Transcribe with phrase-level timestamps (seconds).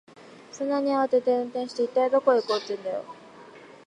[0.51, 3.05] そんなに慌てて運転して、一体どこへ行こうってんだよ。